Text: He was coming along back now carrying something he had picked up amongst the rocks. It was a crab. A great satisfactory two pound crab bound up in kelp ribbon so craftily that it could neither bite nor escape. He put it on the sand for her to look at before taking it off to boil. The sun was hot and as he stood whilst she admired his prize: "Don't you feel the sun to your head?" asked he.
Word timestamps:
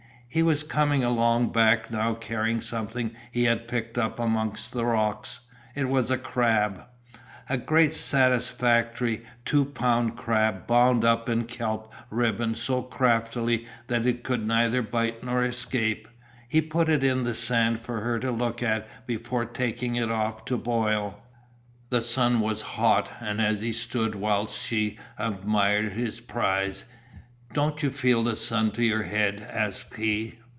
He 0.33 0.43
was 0.43 0.63
coming 0.63 1.03
along 1.03 1.49
back 1.51 1.91
now 1.91 2.13
carrying 2.13 2.61
something 2.61 3.11
he 3.33 3.43
had 3.43 3.67
picked 3.67 3.97
up 3.97 4.17
amongst 4.17 4.71
the 4.71 4.85
rocks. 4.85 5.41
It 5.75 5.89
was 5.89 6.09
a 6.09 6.17
crab. 6.17 6.85
A 7.49 7.57
great 7.57 7.93
satisfactory 7.93 9.25
two 9.43 9.65
pound 9.65 10.15
crab 10.15 10.65
bound 10.65 11.03
up 11.03 11.27
in 11.27 11.47
kelp 11.47 11.93
ribbon 12.09 12.55
so 12.55 12.81
craftily 12.81 13.67
that 13.87 14.05
it 14.05 14.23
could 14.23 14.47
neither 14.47 14.81
bite 14.81 15.21
nor 15.21 15.43
escape. 15.43 16.07
He 16.47 16.61
put 16.61 16.87
it 16.87 17.03
on 17.03 17.25
the 17.25 17.33
sand 17.35 17.79
for 17.79 17.99
her 17.99 18.17
to 18.19 18.31
look 18.31 18.63
at 18.63 18.87
before 19.05 19.43
taking 19.43 19.97
it 19.97 20.09
off 20.09 20.45
to 20.45 20.55
boil. 20.57 21.21
The 21.89 22.01
sun 22.01 22.39
was 22.39 22.61
hot 22.61 23.11
and 23.19 23.41
as 23.41 23.59
he 23.59 23.73
stood 23.73 24.15
whilst 24.15 24.65
she 24.65 24.97
admired 25.17 25.91
his 25.91 26.21
prize: 26.21 26.85
"Don't 27.53 27.83
you 27.83 27.89
feel 27.89 28.23
the 28.23 28.37
sun 28.37 28.71
to 28.71 28.81
your 28.81 29.03
head?" 29.03 29.45
asked 29.53 29.95
he. 29.95 30.35